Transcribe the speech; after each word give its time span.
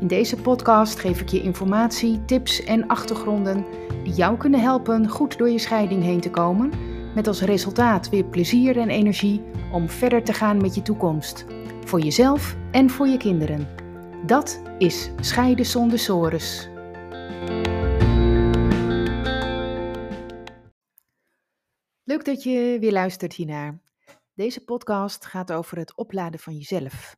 In 0.00 0.06
deze 0.06 0.36
podcast 0.36 0.98
geef 0.98 1.20
ik 1.20 1.28
je 1.28 1.42
informatie, 1.42 2.24
tips 2.24 2.64
en 2.64 2.86
achtergronden 2.86 3.64
die 4.04 4.12
jou 4.12 4.36
kunnen 4.36 4.60
helpen 4.60 5.08
goed 5.08 5.38
door 5.38 5.50
je 5.50 5.58
scheiding 5.58 6.02
heen 6.02 6.20
te 6.20 6.30
komen, 6.30 6.72
met 7.14 7.26
als 7.26 7.40
resultaat 7.40 8.08
weer 8.08 8.24
plezier 8.24 8.78
en 8.78 8.88
energie 8.88 9.42
om 9.72 9.88
verder 9.88 10.24
te 10.24 10.32
gaan 10.32 10.60
met 10.60 10.74
je 10.74 10.82
toekomst, 10.82 11.44
voor 11.84 12.00
jezelf 12.00 12.56
en 12.70 12.90
voor 12.90 13.06
je 13.08 13.16
kinderen. 13.16 13.68
Dat 14.26 14.62
is 14.78 15.10
Scheiden 15.20 15.66
zonder 15.66 15.98
sores. 15.98 16.68
Leuk 22.04 22.24
dat 22.24 22.42
je 22.42 22.76
weer 22.80 22.92
luistert 22.92 23.34
hiernaar. 23.34 23.80
Deze 24.34 24.64
podcast 24.64 25.26
gaat 25.26 25.52
over 25.52 25.78
het 25.78 25.96
opladen 25.96 26.40
van 26.40 26.54
jezelf. 26.54 27.16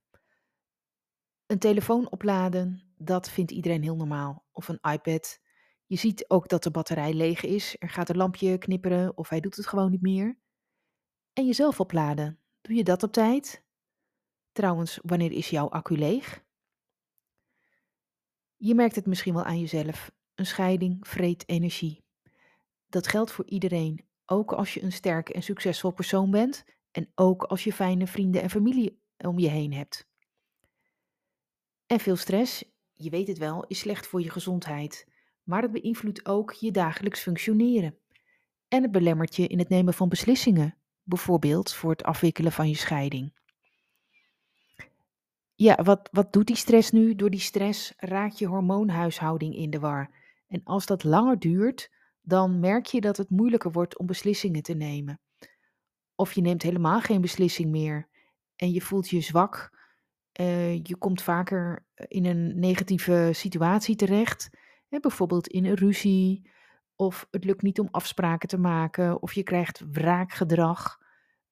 Een 1.50 1.59
telefoon 1.59 2.10
opladen, 2.10 2.82
dat 2.96 3.30
vindt 3.30 3.50
iedereen 3.50 3.82
heel 3.82 3.96
normaal. 3.96 4.45
Of 4.52 4.68
een 4.68 4.79
iPad. 4.93 5.40
Je 5.87 5.96
ziet 5.96 6.24
ook 6.29 6.48
dat 6.48 6.62
de 6.62 6.70
batterij 6.70 7.12
leeg 7.12 7.45
is. 7.45 7.76
Er 7.79 7.88
gaat 7.88 8.09
een 8.09 8.16
lampje 8.16 8.59
knipperen 8.59 9.16
of 9.16 9.29
hij 9.29 9.40
doet 9.40 9.56
het 9.56 9.66
gewoon 9.66 9.90
niet 9.90 10.02
meer. 10.02 10.38
En 11.32 11.46
jezelf 11.46 11.80
opladen. 11.80 12.38
Doe 12.60 12.76
je 12.76 12.84
dat 12.84 13.02
op 13.02 13.12
tijd? 13.12 13.65
Trouwens, 14.52 14.98
wanneer 15.02 15.32
is 15.32 15.51
jouw 15.51 15.68
accu 15.68 15.96
leeg? 15.96 16.45
Je 18.56 18.74
merkt 18.74 18.95
het 18.95 19.06
misschien 19.06 19.34
wel 19.34 19.45
aan 19.45 19.60
jezelf. 19.60 20.12
Een 20.34 20.46
scheiding 20.46 21.06
vreet 21.06 21.48
energie. 21.48 22.04
Dat 22.87 23.06
geldt 23.06 23.32
voor 23.32 23.46
iedereen, 23.46 24.06
ook 24.26 24.52
als 24.52 24.74
je 24.74 24.82
een 24.82 24.93
sterke 24.93 25.32
en 25.32 25.43
succesvol 25.43 25.90
persoon 25.90 26.30
bent 26.30 26.65
en 26.90 27.12
ook 27.15 27.43
als 27.43 27.65
je 27.65 27.73
fijne 27.73 28.06
vrienden 28.06 28.43
en 28.43 28.51
familie 28.51 29.02
om 29.16 29.38
je 29.38 29.48
heen 29.48 29.73
hebt. 29.73 30.09
En 31.91 32.01
veel 32.01 32.16
stress, 32.16 32.65
je 32.95 33.10
weet 33.10 33.29
het 33.29 33.38
wel, 33.38 33.65
is 33.66 33.79
slecht 33.79 34.07
voor 34.07 34.23
je 34.23 34.30
gezondheid, 34.30 35.07
maar 35.43 35.63
het 35.63 35.73
beïnvloedt 35.73 36.27
ook 36.27 36.52
je 36.52 36.71
dagelijks 36.71 37.21
functioneren. 37.21 37.99
En 38.69 38.83
het 38.83 38.93
belemmert 38.93 39.37
je 39.37 39.46
in 39.46 39.59
het 39.59 39.69
nemen 39.69 39.95
van 39.95 40.09
beslissingen, 40.09 40.77
bijvoorbeeld 41.02 41.73
voor 41.73 41.91
het 41.91 42.02
afwikkelen 42.02 42.52
van 42.52 42.68
je 42.68 42.77
scheiding. 42.77 43.33
Ja, 45.55 45.83
wat, 45.83 46.09
wat 46.13 46.33
doet 46.33 46.46
die 46.46 46.57
stress 46.57 46.91
nu? 46.91 47.15
Door 47.15 47.30
die 47.30 47.41
stress 47.41 47.93
raakt 47.96 48.38
je 48.38 48.46
hormoonhuishouding 48.46 49.55
in 49.55 49.71
de 49.71 49.79
war. 49.79 50.11
En 50.49 50.61
als 50.65 50.87
dat 50.87 51.05
langer 51.05 51.38
duurt, 51.38 51.91
dan 52.21 52.61
merk 52.61 52.87
je 52.87 53.01
dat 53.01 53.16
het 53.16 53.30
moeilijker 53.30 53.73
wordt 53.73 53.99
om 53.99 54.07
beslissingen 54.07 54.63
te 54.63 54.74
nemen. 54.74 55.21
Of 56.15 56.33
je 56.33 56.41
neemt 56.41 56.63
helemaal 56.63 57.01
geen 57.01 57.21
beslissing 57.21 57.71
meer 57.71 58.09
en 58.57 58.73
je 58.73 58.80
voelt 58.80 59.09
je 59.09 59.21
zwak 59.21 59.79
uh, 60.41 60.83
je 60.83 60.96
komt 60.99 61.23
vaker 61.23 61.87
eh, 61.95 62.07
in 62.09 62.24
een 62.24 62.59
negatieve 62.59 63.30
situatie 63.33 63.96
terecht. 63.96 64.50
Hè, 64.88 65.00
bijvoorbeeld 65.00 65.49
in 65.49 65.65
een 65.65 65.75
ruzie. 65.75 66.50
Of 66.97 67.27
het 67.31 67.44
lukt 67.44 67.62
niet 67.62 67.81
om 67.81 67.88
afspraken 67.91 68.49
te 68.49 68.59
maken. 68.59 69.23
Of 69.23 69.33
je 69.33 69.43
krijgt 69.43 69.83
wraakgedrag. 69.93 70.99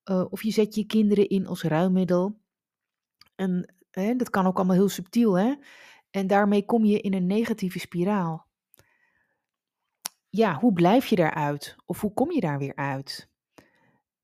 Uh, 0.04 0.25
of 0.31 0.43
je 0.43 0.50
zet 0.50 0.75
je 0.75 0.87
kinderen 0.87 1.28
in 1.28 1.47
als 1.47 1.62
ruilmiddel. 1.62 2.41
En 3.34 3.75
hè, 3.91 4.15
dat 4.16 4.31
kan 4.31 4.47
ook 4.47 4.56
allemaal 4.56 4.77
heel 4.77 4.88
subtiel. 4.88 5.38
Hè? 5.38 5.54
En 6.10 6.27
daarmee 6.27 6.65
kom 6.65 6.84
je 6.84 7.00
in 7.00 7.15
een 7.15 7.27
negatieve 7.27 7.78
spiraal. 7.78 8.47
Ja, 10.28 10.59
hoe 10.59 10.72
blijf 10.72 11.06
je 11.06 11.16
daaruit? 11.16 11.77
Of 11.87 12.00
hoe 12.00 12.12
kom 12.12 12.32
je 12.32 12.41
daar 12.41 12.59
weer 12.59 12.77
uit? 12.77 13.31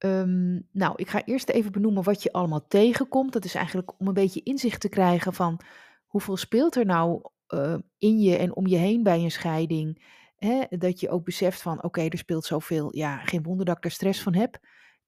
Ehm, 0.05 0.61
nou, 0.71 0.93
ik 0.97 1.09
ga 1.09 1.25
eerst 1.25 1.49
even 1.49 1.73
benoemen 1.73 2.03
wat 2.03 2.23
je 2.23 2.33
allemaal 2.33 2.67
tegenkomt. 2.67 3.33
Dat 3.33 3.45
is 3.45 3.55
eigenlijk 3.55 4.01
om 4.01 4.09
een 4.09 4.15
beetje 4.15 4.43
inzicht 4.43 4.81
te 4.81 4.89
krijgen 4.89 5.35
van 5.35 5.61
hoeveel 6.07 6.37
speelt 6.37 6.77
er 6.77 6.87
nou 6.87 7.23
uh, 7.49 7.77
in 7.99 8.21
je 8.21 8.37
en 8.37 8.57
om 8.57 8.67
je 8.67 8.77
heen 8.77 9.03
bij 9.03 9.21
een 9.21 9.31
scheiding. 9.31 10.05
Hè? 10.37 10.63
Dat 10.69 11.01
je 11.01 11.11
ook 11.11 11.25
beseft 11.25 11.63
van 11.63 11.83
oké, 11.83 12.03
er 12.03 12.19
speelt 12.19 12.45
zoveel. 12.45 12.97
Ja, 12.97 13.17
geen 13.17 13.43
wonder 13.43 13.67
dat 13.67 13.77
ik 13.77 13.85
er 13.85 13.91
stress 13.91 14.23
van 14.23 14.35
heb. 14.35 14.59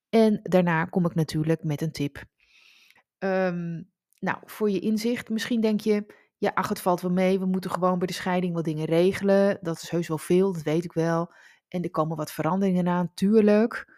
En 0.09 0.41
daarna 0.43 0.85
kom 0.85 1.07
ik 1.07 1.15
natuurlijk 1.15 1.65
met 1.65 1.81
een 1.81 1.93
tip. 1.93 2.25
Um, 3.19 3.91
nou, 4.19 4.39
voor 4.45 4.71
je 4.71 4.81
inzicht, 4.81 5.29
misschien 5.29 5.61
denk 5.61 5.81
je, 5.81 6.07
ja, 6.39 6.51
ach, 6.55 6.69
het 6.69 6.81
valt 6.81 7.01
wel 7.01 7.13
mee. 7.13 7.39
We 7.39 7.47
moeten 7.47 7.71
gewoon 7.71 7.99
bij 7.99 8.07
de 8.07 8.13
scheiding 8.13 8.55
wat 8.55 8.65
dingen 8.65 8.87
regelen. 8.87 9.59
Dat 9.63 9.83
is 9.83 9.91
heus 9.91 10.09
wel 10.09 10.19
veel, 10.19 10.53
dat 10.53 10.63
weet 10.63 10.85
ik 10.85 10.93
wel. 10.93 11.33
En 11.69 11.83
er 11.83 11.91
komen 11.91 12.17
wat 12.17 12.33
veranderingen 12.33 12.89
aan, 12.89 13.11
tuurlijk. 13.15 13.95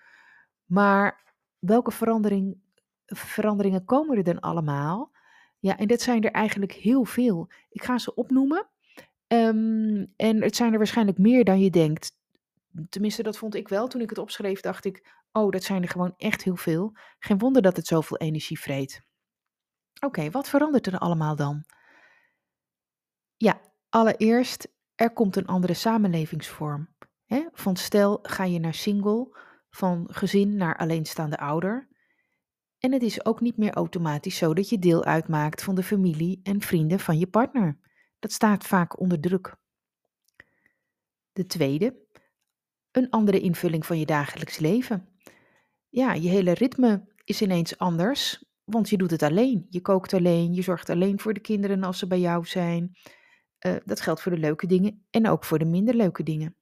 Maar 0.69 1.35
welke 1.59 1.91
verandering, 1.91 2.59
veranderingen 3.07 3.85
komen 3.85 4.17
er 4.17 4.25
dan 4.25 4.41
allemaal? 4.41 5.11
Ja, 5.59 5.77
en 5.77 5.87
dat 5.87 6.01
zijn 6.01 6.23
er 6.23 6.31
eigenlijk 6.31 6.73
heel 6.73 7.05
veel. 7.05 7.49
Ik 7.71 7.83
ga 7.83 7.99
ze 7.99 8.15
opnoemen. 8.15 8.69
Um, 9.27 10.13
en 10.17 10.43
het 10.43 10.57
zijn 10.57 10.73
er 10.73 10.79
waarschijnlijk 10.79 11.19
meer 11.19 11.45
dan 11.45 11.61
je 11.61 11.71
denkt. 11.71 12.17
Tenminste, 12.89 13.23
dat 13.23 13.39
vond 13.39 13.55
ik 13.55 13.69
wel. 13.69 13.89
Toen 13.89 14.01
ik 14.01 14.09
het 14.09 14.19
opschreef, 14.19 14.61
dacht 14.61 14.85
ik: 14.85 15.15
oh, 15.33 15.51
dat 15.51 15.63
zijn 15.63 15.83
er 15.83 15.89
gewoon 15.89 16.15
echt 16.17 16.43
heel 16.43 16.57
veel. 16.57 16.97
Geen 17.19 17.39
wonder 17.39 17.63
dat 17.63 17.77
het 17.77 17.87
zoveel 17.87 18.17
energie 18.17 18.61
vreet. 18.61 19.03
Oké, 20.01 20.31
wat 20.31 20.49
verandert 20.49 20.87
er 20.87 20.99
allemaal 20.99 21.37
dan? 21.37 21.65
Ja, 23.37 23.61
allereerst, 23.89 24.69
er 24.95 25.13
komt 25.13 25.37
een 25.37 25.47
andere 25.47 25.75
samenlevingsvorm. 25.75 26.89
Van 27.53 27.77
stel 27.77 28.19
ga 28.23 28.45
je 28.45 28.59
naar 28.59 28.75
single 28.75 29.37
van 29.71 30.09
gezin 30.11 30.57
naar 30.57 30.77
alleenstaande 30.77 31.39
ouder. 31.39 31.89
En 32.79 32.93
het 32.93 33.03
is 33.03 33.25
ook 33.25 33.41
niet 33.41 33.57
meer 33.57 33.73
automatisch 33.73 34.37
zo 34.37 34.55
dat 34.55 34.69
je 34.69 34.79
deel 34.79 35.05
uitmaakt 35.05 35.63
van 35.63 35.75
de 35.75 35.83
familie 35.83 36.41
en 36.43 36.61
vrienden 36.61 37.01
van 37.01 37.19
je 37.19 37.27
partner. 37.27 37.79
Dat 38.19 38.33
staat 38.33 38.65
vaak 38.65 39.01
onder 39.01 39.21
druk. 39.21 39.57
De 41.33 41.47
tweede, 41.47 42.07
een 42.91 43.11
andere 43.11 43.41
invulling 43.41 43.87
van 43.87 43.99
je 43.99 44.07
dagelijks 44.07 44.59
leven. 44.59 45.09
Ja, 45.89 46.13
je 46.13 46.29
hele 46.29 46.55
ritme 46.55 47.13
is 47.25 47.43
ineens 47.43 47.79
anders, 47.79 48.45
want 48.65 48.89
je 48.89 48.97
doet 48.97 49.11
het 49.11 49.23
alleen. 49.23 49.67
Je 49.71 49.81
kookt 49.81 50.13
alleen, 50.13 50.55
je 50.55 50.63
zorgt 50.63 50.91
alleen 50.91 51.21
voor 51.21 51.35
de 51.35 51.41
kinderen 51.41 51.83
als 51.83 51.99
ze 51.99 52.07
bij 52.07 52.21
jou 52.21 52.45
zijn. 52.45 52.97
Uh, 53.67 53.77
dat 53.85 54.01
geldt 54.01 54.23
voor 54.23 54.33
de 54.33 54.39
leuke 54.39 54.67
dingen 54.67 55.07
en 55.11 55.29
ook 55.29 55.45
voor 55.45 55.59
de 55.59 55.65
minder 55.65 55.95
leuke 55.95 56.23
dingen. 56.23 56.57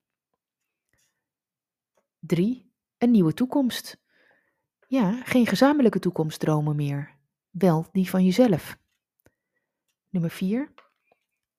Drie, 2.18 2.65
een 2.98 3.10
nieuwe 3.10 3.34
toekomst. 3.34 3.98
Ja, 4.86 5.22
geen 5.22 5.46
gezamenlijke 5.46 5.98
toekomstdromen 5.98 6.76
meer, 6.76 7.16
wel 7.50 7.86
die 7.92 8.10
van 8.10 8.24
jezelf. 8.24 8.78
Nummer 10.10 10.30
4. 10.30 10.72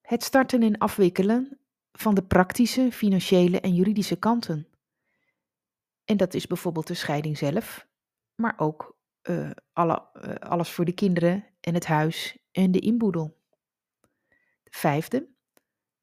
Het 0.02 0.24
starten 0.24 0.64
en 0.64 0.78
afwikkelen 0.78 1.60
van 1.92 2.16
de 2.16 2.24
praktische, 2.24 2.92
financiële 2.92 3.60
en 3.60 3.76
juridische 3.76 4.16
kanten. 4.16 4.68
En 6.06 6.18
dat 6.18 6.34
is 6.34 6.48
bijvoorbeeld 6.48 6.88
de 6.88 6.94
scheiding 6.94 7.38
zelf, 7.38 7.88
maar 8.36 8.54
ook 8.58 8.98
alle, 9.74 10.10
uh, 10.14 10.36
alles 10.36 10.70
voor 10.70 10.86
de 10.86 10.92
kinderen 10.92 11.46
en 11.60 11.74
het 11.74 11.86
huis 11.86 12.38
en 12.52 12.72
de 12.72 12.80
inboedel. 12.80 13.38
De 14.64 14.78
vijfde, 14.78 15.28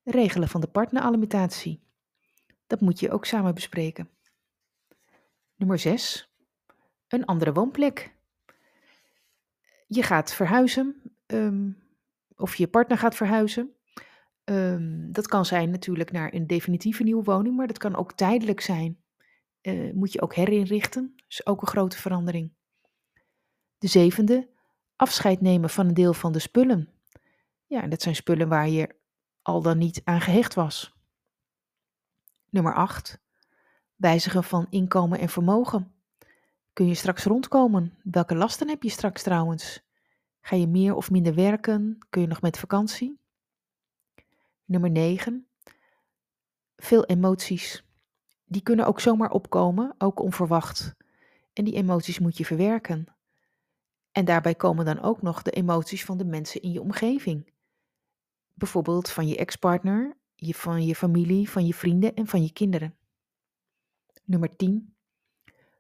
regelen 0.03 0.49
van 0.49 0.61
de 0.61 0.67
partneralimentatie. 0.67 1.83
Dat 2.67 2.81
moet 2.81 3.01
je 3.01 3.11
ook 3.11 3.25
samen 3.25 3.55
bespreken. 3.55 4.09
Nummer 5.57 5.79
6. 5.79 6.31
Een 7.09 7.25
andere 7.25 7.53
woonplek. 7.53 8.15
Je 9.87 10.03
gaat 10.03 10.35
verhuizen, 10.35 11.03
um, 11.27 11.83
of 12.37 12.55
je 12.55 12.69
partner 12.69 12.99
gaat 12.99 13.15
verhuizen. 13.15 13.75
Um, 14.45 15.13
dat 15.13 15.27
kan 15.27 15.45
zijn 15.45 15.71
natuurlijk 15.71 16.13
naar 16.13 16.35
een 16.35 16.47
definitieve 16.47 17.03
nieuwe 17.03 17.23
woning, 17.23 17.57
maar 17.57 17.67
dat 17.67 17.79
kan 17.79 17.97
ook 17.97 18.13
tijdelijk 18.13 18.61
zijn. 18.61 19.03
Uh, 19.63 19.93
moet 19.93 20.13
je 20.13 20.21
ook 20.21 20.35
herinrichten, 20.35 21.13
dat 21.17 21.25
is 21.29 21.47
ook 21.47 21.61
een 21.61 21.69
grote 21.69 21.99
verandering. 21.99 22.53
De 23.79 23.87
zevende, 23.87 24.49
afscheid 24.97 25.41
nemen 25.41 25.71
van 25.71 25.87
een 25.87 25.95
deel 25.95 26.15
van 26.15 26.33
de 26.33 26.39
spullen. 26.39 26.89
Ja, 27.67 27.87
dat 27.87 28.03
zijn 28.03 28.15
spullen 28.15 28.49
waar 28.49 28.69
je 28.69 28.95
al 29.43 29.63
dan 29.63 29.79
niet 29.79 30.01
aan 30.05 30.21
gehecht 30.21 30.55
was. 30.55 30.95
Nummer 32.51 32.75
8 32.75 33.24
wijzigen 34.05 34.45
van 34.45 34.67
inkomen 34.71 35.19
en 35.19 35.29
vermogen. 35.29 35.93
Kun 36.73 36.87
je 36.87 36.95
straks 36.95 37.25
rondkomen? 37.25 37.99
Welke 38.03 38.35
lasten 38.35 38.69
heb 38.69 38.83
je 38.83 38.89
straks 38.89 39.23
trouwens? 39.23 39.83
Ga 40.41 40.57
je 40.57 40.67
meer 40.67 40.95
of 40.95 41.11
minder 41.11 41.35
werken? 41.35 41.99
Kun 42.11 42.21
je 42.21 42.27
nog 42.27 42.41
met 42.41 42.59
vakantie? 42.59 43.19
Nummer 44.65 44.91
9. 44.91 45.47
veel 46.77 47.05
emoties. 47.05 47.85
Die 48.45 48.63
kunnen 48.63 48.87
ook 48.87 49.01
zomaar 49.01 49.31
opkomen, 49.31 49.95
ook 49.99 50.21
onverwacht. 50.21 50.95
En 51.53 51.65
die 51.65 51.75
emoties 51.75 52.19
moet 52.19 52.37
je 52.37 52.45
verwerken. 52.45 53.07
En 54.13 54.25
daarbij 54.25 54.55
komen 54.55 54.85
dan 54.85 55.01
ook 55.01 55.23
nog 55.23 55.43
de 55.43 55.51
emoties 55.51 56.05
van 56.05 56.19
de 56.19 56.25
mensen 56.25 56.63
in 56.63 56.73
je 56.73 56.81
omgeving. 56.81 57.53
Bijvoorbeeld 58.55 59.11
van 59.11 59.29
je 59.29 59.37
ex-partner, 59.37 60.17
van 60.37 60.87
je 60.87 60.95
familie, 60.95 61.51
van 61.51 61.67
je 61.67 61.75
vrienden 61.75 62.15
en 62.15 62.27
van 62.27 62.43
je 62.43 62.53
kinderen. 62.53 62.95
Nummer 64.25 64.57
10. 64.57 64.95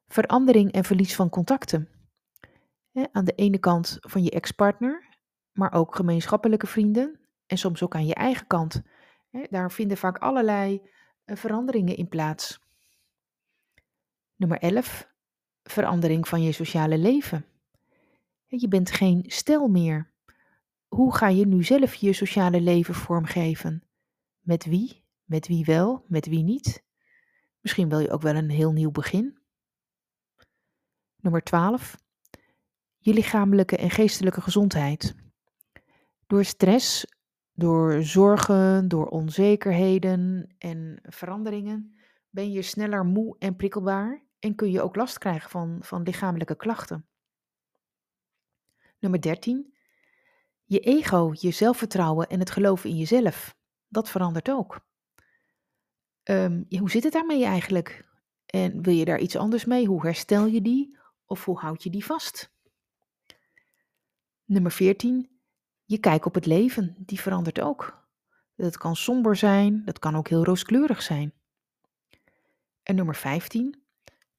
Verandering 0.07 0.73
en 0.73 0.85
verlies 0.85 1.15
van 1.15 1.29
contacten. 1.29 1.89
aan 3.13 3.25
de 3.25 3.35
ene 3.35 3.59
kant 3.59 3.99
van 4.01 4.23
je 4.23 4.31
ex-partner, 4.31 5.17
maar 5.53 5.73
ook 5.73 5.95
gemeenschappelijke 5.95 6.67
vrienden 6.67 7.21
en 7.47 7.59
soms 7.59 7.83
ook 7.83 7.95
aan 7.95 8.07
je 8.07 8.15
eigen 8.15 8.47
kant. 8.47 8.83
daar 9.51 9.73
vinden 9.73 9.97
vaak 9.97 10.19
allerlei 10.19 10.91
eh, 11.25 11.37
veranderingen 11.37 11.97
in 11.97 12.09
plaats. 12.09 12.61
Nummer 14.37 14.59
11. 14.59 15.09
Verandering 15.63 16.29
van 16.29 16.43
je 16.43 16.53
sociale 16.53 16.99
leven. 16.99 17.47
Je 18.47 18.69
bent 18.69 18.91
geen 18.91 19.25
stel 19.27 19.69
meer. 19.69 20.13
Hoe 20.89 21.15
ga 21.15 21.29
je 21.29 21.47
nu 21.47 21.65
zelf 21.65 21.95
je 21.95 22.13
sociale 22.13 22.61
leven 22.61 22.95
vormgeven? 22.95 23.83
Met 24.41 24.65
wie? 24.65 25.05
Met 25.25 25.47
wie 25.47 25.65
wel? 25.65 26.05
Met 26.09 26.27
wie 26.27 26.43
niet? 26.43 26.84
Misschien 27.65 27.89
wil 27.89 27.99
je 27.99 28.11
ook 28.11 28.23
wel 28.23 28.35
een 28.35 28.51
heel 28.51 28.73
nieuw 28.73 28.91
begin. 28.91 29.39
Nummer 31.17 31.43
12. 31.43 31.97
Je 32.99 33.13
lichamelijke 33.13 33.77
en 33.77 33.91
geestelijke 33.91 34.41
gezondheid. 34.41 35.15
Door 36.27 36.45
stress, 36.45 37.07
door 37.53 38.03
zorgen, 38.03 38.89
door 38.89 39.07
onzekerheden 39.07 40.55
en 40.59 40.99
veranderingen 41.03 41.95
ben 42.31 42.53
je 42.53 42.63
sneller 42.63 43.05
moe 43.05 43.37
en 43.39 43.57
prikkelbaar 43.57 44.23
en 44.39 44.55
kun 44.55 44.71
je 44.71 44.83
ook 44.83 44.97
last 44.97 45.19
krijgen 45.19 45.51
van, 45.51 45.79
van 45.81 46.03
lichamelijke 46.03 46.57
klachten. 46.57 47.07
Nummer 48.99 49.21
13. 49.21 49.75
Je 50.65 50.81
ego, 50.81 51.31
je 51.33 51.51
zelfvertrouwen 51.51 52.29
en 52.29 52.39
het 52.39 52.51
geloven 52.51 52.91
in 52.91 52.97
jezelf. 52.97 53.57
Dat 53.89 54.11
verandert 54.11 54.51
ook. 54.51 54.81
Ehm, 56.25 56.63
hoe 56.79 56.91
zit 56.91 57.05
het 57.05 57.13
daarmee 57.13 57.45
eigenlijk? 57.45 58.05
En 58.47 58.83
wil 58.83 58.95
je 58.95 59.05
daar 59.05 59.19
iets 59.19 59.37
anders 59.37 59.65
mee? 59.65 59.87
Hoe 59.87 60.03
herstel 60.03 60.47
je 60.47 60.63
die? 60.63 60.97
Of 61.27 61.45
hoe 61.45 61.59
houd 61.59 61.83
je 61.83 61.91
die 61.91 62.05
vast? 62.05 62.53
Nummer 64.45 64.71
14. 64.71 65.31
Je 65.85 65.99
kijk 65.99 66.25
op 66.25 66.35
het 66.35 66.47
leven, 66.47 66.95
die 66.99 67.21
verandert 67.21 67.61
ook. 67.61 68.07
Dat 68.57 68.79
kan 68.79 68.97
somber 68.97 69.37
zijn, 69.37 69.83
dat 69.85 69.99
kan 69.99 70.17
ook 70.17 70.29
heel 70.29 70.45
rooskleurig 70.45 71.03
zijn. 71.03 71.33
En 72.83 72.95
nummer 72.95 73.15
15. 73.15 73.83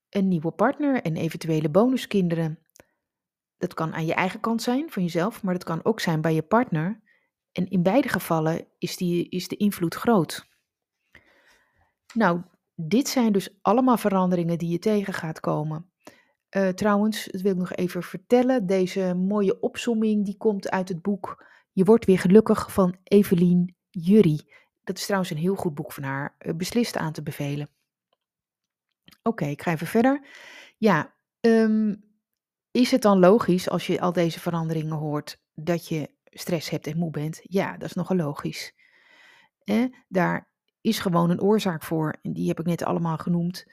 Een 0.10 0.28
nieuwe 0.28 0.52
partner 0.52 1.02
en 1.02 1.16
eventuele 1.16 1.70
bonuskinderen. 1.70 2.60
Dat 3.58 3.74
kan 3.74 3.94
aan 3.94 4.06
je 4.06 4.14
eigen 4.14 4.40
kant 4.40 4.62
zijn, 4.62 4.92
van 4.92 5.04
jezelf, 5.04 5.44
maar 5.44 5.54
dat 5.54 5.64
kan 5.64 5.86
ook 5.86 6.00
zijn 6.00 6.22
bij 6.22 6.34
je 6.34 6.44
partner. 6.44 7.02
En 7.52 7.70
in 7.70 7.84
beide 7.84 8.10
gevallen 8.10 8.68
is, 8.78 8.98
die, 8.98 9.30
is 9.30 9.48
de 9.48 9.58
invloed 9.58 9.96
groot. 9.96 10.55
Nou, 12.16 12.42
dit 12.76 13.08
zijn 13.08 13.32
dus 13.32 13.58
allemaal 13.62 13.98
veranderingen 13.98 14.58
die 14.58 14.70
je 14.70 14.80
tegen 14.80 15.14
gaat 15.14 15.40
komen. 15.40 15.90
Uh, 16.56 16.68
trouwens, 16.68 17.26
dat 17.26 17.42
wil 17.42 17.52
ik 17.52 17.58
nog 17.58 17.74
even 17.74 18.04
vertellen. 18.04 18.66
Deze 18.66 19.14
mooie 19.14 19.60
opsomming 19.60 20.26
die 20.26 20.38
komt 20.38 20.70
uit 20.70 20.90
het 20.90 21.02
boek 21.02 21.46
Je 21.72 21.84
wordt 21.84 22.06
weer 22.06 22.20
gelukkig 22.20 22.74
van 22.74 22.96
Evelien 23.04 23.76
Jury. 23.90 24.40
Dat 24.84 24.98
is 24.98 25.04
trouwens 25.04 25.32
een 25.32 25.38
heel 25.38 25.56
goed 25.56 25.76
boek 25.76 25.92
van 25.92 26.04
haar. 26.04 26.36
Uh, 26.40 26.54
beslist 26.54 26.98
aan 26.98 27.12
te 27.12 27.24
bevelen. 27.24 27.70
Oké, 29.24 29.46
ik 29.46 29.62
ga 29.62 29.72
even 29.72 29.88
verder. 29.88 30.28
Ja, 30.78 31.16
um, 31.40 32.04
is 32.72 32.92
het 32.92 33.02
dan 33.02 33.20
logisch 33.20 33.70
als 33.70 33.88
je 33.88 34.02
al 34.02 34.14
deze 34.14 34.40
veranderingen 34.40 34.98
hoort 34.98 35.42
dat 35.54 35.88
je 35.88 36.10
stress 36.24 36.70
hebt 36.70 36.88
en 36.88 36.98
moe 36.98 37.12
bent? 37.12 37.40
Ja, 37.44 37.78
dat 37.78 37.90
is 37.90 37.96
nogal 37.96 38.18
logisch. 38.18 38.74
Eh, 39.64 39.86
daar 40.08 40.50
is 40.86 41.00
gewoon 41.00 41.30
een 41.30 41.42
oorzaak 41.42 41.84
voor 41.84 42.16
en 42.22 42.34
die 42.34 42.48
heb 42.48 42.60
ik 42.60 42.66
net 42.66 42.84
allemaal 42.84 43.18
genoemd. 43.18 43.66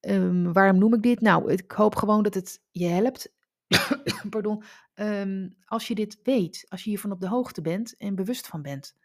Um, 0.00 0.52
waarom 0.52 0.78
noem 0.78 0.94
ik 0.94 1.02
dit? 1.02 1.20
Nou, 1.20 1.52
ik 1.52 1.72
hoop 1.72 1.94
gewoon 1.94 2.22
dat 2.22 2.34
het 2.34 2.62
je 2.70 2.86
helpt. 2.86 3.32
Pardon. 4.30 4.62
Um, 4.94 5.56
als 5.64 5.88
je 5.88 5.94
dit 5.94 6.20
weet, 6.22 6.66
als 6.68 6.84
je 6.84 6.90
hiervan 6.90 7.12
op 7.12 7.20
de 7.20 7.28
hoogte 7.28 7.62
bent 7.62 7.96
en 7.96 8.14
bewust 8.14 8.46
van 8.46 8.62
bent. 8.62 8.96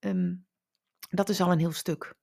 Um, 0.00 0.46
dat 1.10 1.28
is 1.28 1.40
al 1.40 1.52
een 1.52 1.58
heel 1.58 1.72
stuk. 1.72 2.14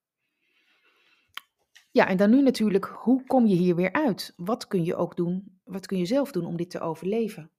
Ja, 1.91 2.07
en 2.07 2.17
dan 2.17 2.29
nu 2.29 2.41
natuurlijk, 2.41 2.85
hoe 2.85 3.23
kom 3.25 3.45
je 3.45 3.55
hier 3.55 3.75
weer 3.75 3.91
uit? 3.91 4.33
Wat 4.35 4.67
kun 4.67 4.83
je 4.83 4.95
ook 4.95 5.15
doen? 5.15 5.59
Wat 5.63 5.85
kun 5.85 5.97
je 5.97 6.05
zelf 6.05 6.31
doen 6.31 6.45
om 6.45 6.57
dit 6.57 6.69
te 6.69 6.79
overleven? 6.79 7.51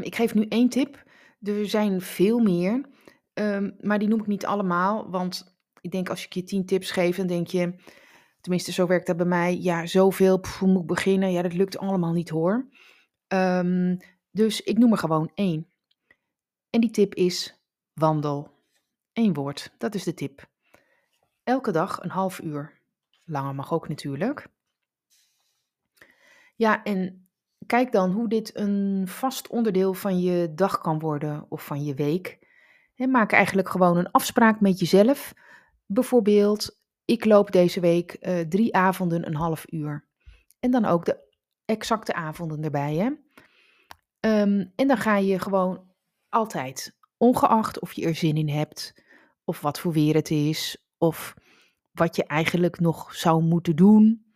Ik 0.00 0.14
geef 0.14 0.34
nu 0.34 0.46
één 0.48 0.68
tip. 0.68 1.04
Er 1.42 1.68
zijn 1.68 2.00
veel 2.00 2.38
meer, 2.38 2.88
um, 3.38 3.76
maar 3.80 3.98
die 3.98 4.08
noem 4.08 4.20
ik 4.20 4.26
niet 4.26 4.46
allemaal. 4.46 5.10
Want 5.10 5.58
ik 5.80 5.90
denk 5.90 6.08
als 6.08 6.24
ik 6.24 6.32
je 6.32 6.42
tien 6.42 6.66
tips 6.66 6.90
geef, 6.90 7.16
dan 7.16 7.26
denk 7.26 7.46
je, 7.46 7.74
tenminste 8.40 8.72
zo 8.72 8.86
werkt 8.86 9.06
dat 9.06 9.16
bij 9.16 9.26
mij, 9.26 9.58
ja, 9.58 9.86
zoveel, 9.86 10.44
hoe 10.58 10.68
moet 10.68 10.80
ik 10.80 10.86
beginnen? 10.86 11.32
Ja, 11.32 11.42
dat 11.42 11.54
lukt 11.54 11.78
allemaal 11.78 12.12
niet 12.12 12.28
hoor. 12.28 12.68
Um, 13.28 13.98
dus 14.30 14.62
ik 14.62 14.78
noem 14.78 14.92
er 14.92 14.98
gewoon 14.98 15.30
één. 15.34 15.66
En 16.70 16.80
die 16.80 16.90
tip 16.90 17.14
is 17.14 17.60
wandel. 17.92 18.56
Eén 19.12 19.34
woord, 19.34 19.74
dat 19.78 19.94
is 19.94 20.04
de 20.04 20.14
tip. 20.14 20.48
Elke 21.44 21.70
dag 21.70 22.02
een 22.02 22.10
half 22.10 22.40
uur. 22.40 22.80
Langer 23.24 23.54
mag 23.54 23.72
ook 23.72 23.88
natuurlijk. 23.88 24.48
Ja, 26.56 26.82
en 26.82 27.28
kijk 27.66 27.92
dan 27.92 28.10
hoe 28.10 28.28
dit 28.28 28.56
een 28.56 29.02
vast 29.08 29.48
onderdeel 29.48 29.94
van 29.94 30.20
je 30.20 30.54
dag 30.54 30.78
kan 30.78 30.98
worden 30.98 31.46
of 31.48 31.66
van 31.66 31.84
je 31.84 31.94
week. 31.94 32.46
Maak 33.06 33.32
eigenlijk 33.32 33.68
gewoon 33.68 33.96
een 33.96 34.10
afspraak 34.10 34.60
met 34.60 34.78
jezelf. 34.78 35.34
Bijvoorbeeld, 35.86 36.80
ik 37.04 37.24
loop 37.24 37.50
deze 37.52 37.80
week 37.80 38.16
uh, 38.20 38.40
drie 38.40 38.74
avonden 38.74 39.26
een 39.26 39.34
half 39.34 39.72
uur. 39.72 40.08
En 40.60 40.70
dan 40.70 40.84
ook 40.84 41.04
de 41.04 41.18
exacte 41.64 42.14
avonden 42.14 42.62
erbij. 42.62 42.94
Hè? 42.94 43.06
Um, 44.40 44.72
en 44.76 44.86
dan 44.86 44.96
ga 44.96 45.16
je 45.16 45.38
gewoon 45.38 45.86
altijd, 46.28 46.96
ongeacht 47.16 47.80
of 47.80 47.92
je 47.92 48.06
er 48.06 48.14
zin 48.14 48.36
in 48.36 48.48
hebt, 48.48 49.04
of 49.44 49.60
wat 49.60 49.80
voor 49.80 49.92
weer 49.92 50.14
het 50.14 50.30
is, 50.30 50.88
of 50.98 51.34
wat 51.92 52.16
je 52.16 52.24
eigenlijk 52.24 52.80
nog 52.80 53.14
zou 53.14 53.42
moeten 53.42 53.76
doen. 53.76 54.26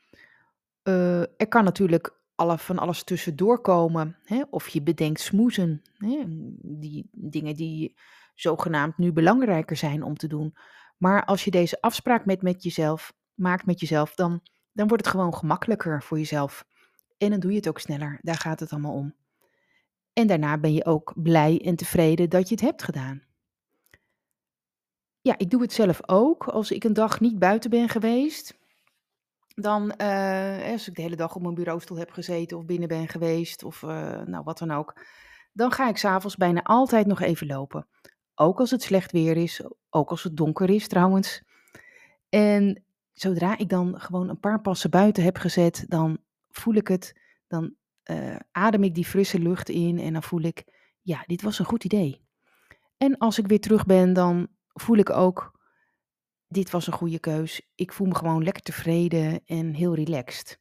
Uh, 0.89 1.21
er 1.21 1.49
kan 1.49 1.65
natuurlijk 1.65 2.22
alle, 2.43 2.59
van 2.59 2.79
alles 2.79 3.05
tussendoor 3.05 3.61
komen. 3.61 4.17
Hè? 4.25 4.43
Of 4.51 4.69
je 4.69 4.83
bedenkt 4.83 5.21
smoezen. 5.21 5.83
Hè? 5.97 6.23
Die 6.63 7.09
dingen 7.13 7.55
die 7.55 7.97
zogenaamd 8.35 8.99
nu 8.99 9.13
belangrijker 9.13 9.77
zijn 9.77 10.03
om 10.03 10.17
te 10.17 10.27
doen. 10.27 10.55
Maar 10.99 11.25
als 11.25 11.45
je 11.45 11.51
deze 11.51 11.81
afspraak 11.81 12.25
met, 12.25 12.43
met 12.43 12.63
jezelf 12.63 13.13
maakt 13.35 13.67
met 13.67 13.81
jezelf, 13.81 14.15
dan, 14.15 14.41
dan 14.73 14.89
wordt 14.89 15.05
het 15.05 15.15
gewoon 15.15 15.35
gemakkelijker 15.35 16.03
voor 16.03 16.19
jezelf. 16.19 16.65
En 17.19 17.31
dan 17.31 17.41
doe 17.41 17.51
je 17.51 17.57
het 17.57 17.69
ook 17.69 17.79
sneller. 17.79 18.19
Daar 18.23 18.37
gaat 18.37 18.61
het 18.61 18.73
allemaal 18.73 18.95
om. 18.95 19.15
En 20.13 20.27
daarna 20.27 20.59
ben 20.59 20.73
je 20.73 20.85
ook 20.85 21.13
blij 21.17 21.63
en 21.65 21.77
tevreden 21.77 22.31
dat 22.31 22.49
je 22.49 22.55
het 22.55 22.65
hebt 22.65 22.83
gedaan. 22.83 23.23
Ja, 25.21 25.39
ik 25.39 25.51
doe 25.51 25.63
het 25.63 25.73
zelf 25.73 26.09
ook. 26.09 26.49
Als 26.49 26.71
ik 26.71 26.85
een 26.85 26.93
dag 26.93 27.21
niet 27.21 27.39
buiten 27.39 27.71
ben 27.71 27.89
geweest, 27.89 28.59
dan, 29.55 29.95
uh, 30.01 30.71
als 30.73 30.89
ik 30.89 30.95
de 30.95 31.03
hele 31.03 31.17
dag 31.17 31.35
op 31.35 31.43
mijn 31.43 31.55
bureaustoel 31.55 31.99
heb 31.99 32.11
gezeten 32.11 32.57
of 32.57 32.65
binnen 32.65 32.89
ben 32.89 33.09
geweest 33.09 33.65
of 33.65 33.83
uh, 33.83 34.21
nou 34.21 34.45
wat 34.45 34.59
dan 34.59 34.71
ook, 34.71 35.01
dan 35.53 35.73
ga 35.73 35.89
ik 35.89 35.97
s'avonds 35.97 36.37
bijna 36.37 36.63
altijd 36.63 37.07
nog 37.07 37.21
even 37.21 37.47
lopen. 37.47 37.87
Ook 38.35 38.59
als 38.59 38.71
het 38.71 38.83
slecht 38.83 39.13
weer 39.13 39.37
is, 39.37 39.63
ook 39.91 40.11
als 40.11 40.23
het 40.23 40.37
donker 40.37 40.71
is 40.71 40.89
trouwens. 40.89 41.43
En 42.29 42.85
zodra 43.13 43.59
ik 43.59 43.69
dan 43.69 44.01
gewoon 44.01 44.29
een 44.29 44.41
paar 44.41 44.61
passen 44.61 44.91
buiten 44.91 45.23
heb 45.23 45.37
gezet, 45.37 45.85
dan 45.89 46.19
voel 46.51 46.75
ik 46.75 46.89
het, 46.89 47.21
dan 47.49 47.75
uh, 48.11 48.37
adem 48.53 48.83
ik 48.83 48.95
die 48.95 49.05
frisse 49.05 49.39
lucht 49.39 49.69
in 49.69 49.99
en 49.99 50.13
dan 50.13 50.23
voel 50.23 50.41
ik, 50.41 50.65
ja, 51.01 51.25
dit 51.27 51.43
was 51.43 51.59
een 51.59 51.65
goed 51.65 51.85
idee. 51.85 52.21
En 52.97 53.19
als 53.19 53.39
ik 53.39 53.47
weer 53.47 53.61
terug 53.61 53.87
ben, 53.87 54.13
dan 54.13 54.49
voel 54.73 54.97
ik 54.97 55.11
ook, 55.11 55.61
dit 56.53 56.71
was 56.71 56.87
een 56.87 56.93
goede 56.93 57.19
keus. 57.19 57.71
Ik 57.75 57.93
voel 57.93 58.07
me 58.07 58.15
gewoon 58.15 58.45
lekker 58.45 58.63
tevreden 58.63 59.41
en 59.47 59.75
heel 59.75 59.95
relaxed. 59.95 60.61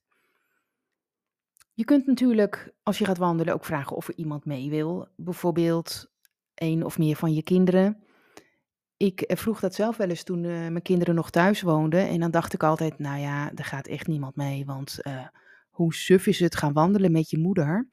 Je 1.73 1.83
kunt 1.85 2.05
natuurlijk, 2.05 2.73
als 2.83 2.97
je 2.97 3.05
gaat 3.05 3.17
wandelen, 3.17 3.53
ook 3.53 3.65
vragen 3.65 3.95
of 3.95 4.07
er 4.07 4.15
iemand 4.15 4.45
mee 4.45 4.69
wil. 4.69 5.07
Bijvoorbeeld 5.15 6.11
een 6.55 6.85
of 6.85 6.97
meer 6.97 7.15
van 7.15 7.33
je 7.33 7.43
kinderen. 7.43 8.03
Ik 8.97 9.21
eh, 9.21 9.37
vroeg 9.37 9.59
dat 9.59 9.75
zelf 9.75 9.97
wel 9.97 10.09
eens 10.09 10.23
toen 10.23 10.43
uh, 10.43 10.51
mijn 10.51 10.81
kinderen 10.81 11.15
nog 11.15 11.29
thuis 11.29 11.61
woonden. 11.61 12.07
En 12.07 12.19
dan 12.19 12.31
dacht 12.31 12.53
ik 12.53 12.63
altijd, 12.63 12.99
nou 12.99 13.19
ja, 13.19 13.51
er 13.55 13.65
gaat 13.65 13.87
echt 13.87 14.07
niemand 14.07 14.35
mee. 14.35 14.65
Want 14.65 14.97
uh, 15.03 15.27
hoe 15.69 15.93
suf 15.93 16.27
is 16.27 16.39
het 16.39 16.55
gaan 16.55 16.73
wandelen 16.73 17.11
met 17.11 17.29
je 17.29 17.37
moeder? 17.37 17.89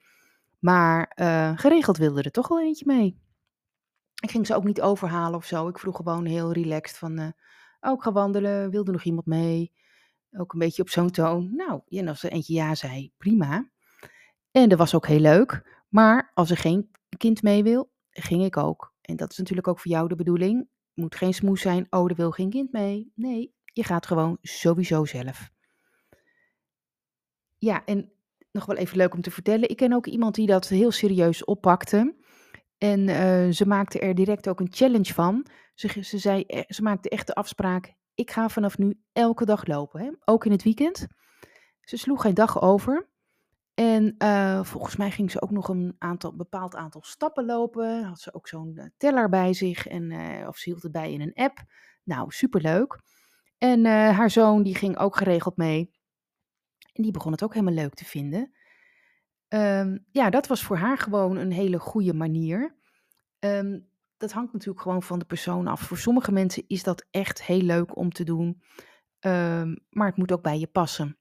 Maar 0.58 1.12
geregeld 1.56 1.96
wilde 1.96 2.22
er 2.22 2.30
toch 2.30 2.48
wel 2.48 2.60
eentje 2.60 2.86
mee. 2.86 3.18
Ik 4.20 4.30
ging 4.30 4.46
ze 4.46 4.54
ook 4.54 4.64
niet 4.64 4.80
overhalen 4.80 5.38
of 5.38 5.44
zo. 5.44 5.68
Ik 5.68 5.78
vroeg 5.78 5.96
gewoon 5.96 6.24
heel 6.24 6.52
relaxed 6.52 6.98
van, 6.98 7.34
oh, 7.88 7.94
ik 7.94 8.02
ga 8.02 8.12
wandelen, 8.12 8.70
wilde 8.70 8.92
nog 8.92 9.02
iemand 9.02 9.26
mee? 9.26 9.72
Ook 10.32 10.52
een 10.52 10.58
beetje 10.58 10.82
op 10.82 10.88
zo'n 10.88 11.10
toon. 11.10 11.54
Nou, 11.54 11.80
en 11.86 12.08
als 12.08 12.22
er 12.22 12.32
eentje 12.32 12.54
ja 12.54 12.74
zei, 12.74 13.12
prima. 13.16 13.70
En 14.50 14.68
dat 14.68 14.78
was 14.78 14.94
ook 14.94 15.06
heel 15.06 15.20
leuk. 15.20 15.82
Maar 15.88 16.30
als 16.34 16.50
er 16.50 16.56
geen 16.56 16.90
kind 17.16 17.42
mee 17.42 17.62
wil, 17.62 17.90
ging 18.10 18.44
ik 18.44 18.56
ook. 18.56 18.94
En 19.00 19.16
dat 19.16 19.30
is 19.30 19.38
natuurlijk 19.38 19.68
ook 19.68 19.80
voor 19.80 19.90
jou 19.90 20.08
de 20.08 20.14
bedoeling. 20.14 20.68
Moet 20.94 21.14
geen 21.14 21.34
smoes 21.34 21.60
zijn, 21.60 21.86
oh, 21.90 22.10
er 22.10 22.16
wil 22.16 22.30
geen 22.30 22.50
kind 22.50 22.72
mee. 22.72 23.12
Nee, 23.14 23.54
je 23.64 23.84
gaat 23.84 24.06
gewoon 24.06 24.38
sowieso 24.42 25.04
zelf. 25.04 25.50
Ja, 27.58 27.84
en 27.84 28.12
nog 28.52 28.66
wel 28.66 28.76
even 28.76 28.96
leuk 28.96 29.14
om 29.14 29.20
te 29.20 29.30
vertellen. 29.30 29.68
Ik 29.68 29.76
ken 29.76 29.92
ook 29.92 30.06
iemand 30.06 30.34
die 30.34 30.46
dat 30.46 30.68
heel 30.68 30.90
serieus 30.90 31.44
oppakte. 31.44 32.14
En 32.78 33.08
uh, 33.08 33.52
ze 33.52 33.66
maakte 33.66 33.98
er 33.98 34.14
direct 34.14 34.48
ook 34.48 34.60
een 34.60 34.72
challenge 34.72 35.14
van. 35.14 35.46
Ze, 35.78 36.02
ze, 36.02 36.18
zei, 36.18 36.42
eh, 36.42 36.62
ze 36.66 36.82
maakte 36.82 37.08
echt 37.08 37.26
de 37.26 37.34
afspraak: 37.34 37.94
ik 38.14 38.30
ga 38.30 38.48
vanaf 38.48 38.78
nu 38.78 39.00
elke 39.12 39.44
dag 39.44 39.66
lopen, 39.66 40.00
hè? 40.00 40.10
ook 40.24 40.44
in 40.44 40.52
het 40.52 40.62
weekend. 40.62 41.06
Ze 41.80 41.96
sloeg 41.96 42.22
geen 42.22 42.34
dag 42.34 42.62
over. 42.62 43.08
En 43.74 44.14
uh, 44.18 44.64
volgens 44.64 44.96
mij 44.96 45.10
ging 45.10 45.30
ze 45.30 45.42
ook 45.42 45.50
nog 45.50 45.68
een 45.68 45.94
aantal, 45.98 46.36
bepaald 46.36 46.74
aantal 46.74 47.02
stappen 47.02 47.44
lopen. 47.44 48.04
Had 48.04 48.20
ze 48.20 48.34
ook 48.34 48.48
zo'n 48.48 48.92
teller 48.96 49.28
bij 49.28 49.52
zich 49.52 49.86
en, 49.86 50.12
of 50.46 50.56
ze 50.56 50.68
hield 50.70 50.82
het 50.82 50.92
bij 50.92 51.12
in 51.12 51.20
een 51.20 51.34
app. 51.34 51.62
Nou, 52.04 52.30
superleuk. 52.30 53.00
En 53.58 53.84
haar 53.84 54.30
zoon 54.30 54.62
die 54.62 54.74
ging 54.74 54.98
ook 54.98 55.16
geregeld 55.16 55.56
mee. 55.56 55.90
En 56.92 57.02
die 57.02 57.12
begon 57.12 57.32
het 57.32 57.42
ook 57.42 57.54
helemaal 57.54 57.74
leuk 57.74 57.94
te 57.94 58.04
vinden. 58.04 58.52
Um, 59.48 60.06
ja, 60.10 60.30
dat 60.30 60.46
was 60.46 60.62
voor 60.62 60.76
haar 60.76 60.98
gewoon 60.98 61.36
een 61.36 61.52
hele 61.52 61.78
goede 61.78 62.14
manier. 62.14 62.76
Um, 63.38 63.88
dat 64.18 64.32
hangt 64.32 64.52
natuurlijk 64.52 64.80
gewoon 64.80 65.02
van 65.02 65.18
de 65.18 65.24
persoon 65.24 65.66
af. 65.66 65.80
Voor 65.80 65.98
sommige 65.98 66.32
mensen 66.32 66.64
is 66.66 66.82
dat 66.82 67.06
echt 67.10 67.42
heel 67.42 67.60
leuk 67.60 67.96
om 67.96 68.12
te 68.12 68.24
doen. 68.24 68.62
Um, 69.20 69.78
maar 69.90 70.06
het 70.06 70.16
moet 70.16 70.32
ook 70.32 70.42
bij 70.42 70.58
je 70.58 70.66
passen. 70.66 71.18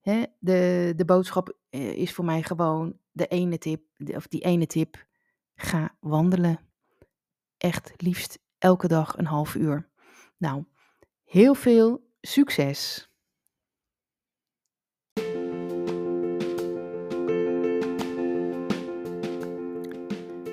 Hè? 0.00 0.22
De, 0.38 0.92
de 0.96 1.04
boodschap 1.04 1.56
uh, 1.70 1.92
is 1.92 2.12
voor 2.12 2.24
mij 2.24 2.42
gewoon 2.42 2.98
de 3.12 3.26
ene 3.26 3.58
tip, 3.58 3.82
of 4.06 4.26
die 4.26 4.44
ene 4.44 4.66
tip. 4.66 5.06
Ga 5.54 5.96
wandelen. 6.00 6.60
Echt 7.58 7.92
liefst 7.96 8.38
elke 8.58 8.88
dag 8.88 9.18
een 9.18 9.26
half 9.26 9.54
uur. 9.54 9.88
Nou, 10.36 10.64
heel 11.24 11.54
veel 11.54 12.10
succes! 12.20 13.05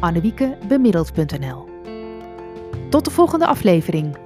annewiekebemiddeld.nl. 0.00 1.68
Tot 2.88 3.04
de 3.04 3.10
volgende 3.10 3.46
aflevering. 3.46 4.23